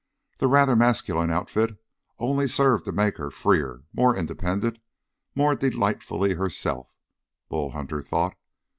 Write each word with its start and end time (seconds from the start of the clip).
The 0.39 0.47
rather 0.47 0.75
masculine 0.75 1.29
outfit 1.29 1.77
only 2.17 2.47
served 2.47 2.85
to 2.85 2.91
make 2.91 3.17
her 3.17 3.29
freer, 3.29 3.83
more 3.93 4.17
independent, 4.17 4.79
more 5.35 5.55
delightfully 5.55 6.33
herself, 6.33 6.87
Bull 7.49 7.69
Hunter 7.69 8.01
thought. 8.01 8.35